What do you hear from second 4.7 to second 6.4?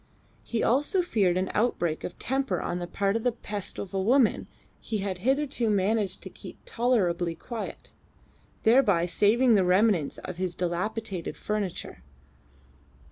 he had hitherto managed to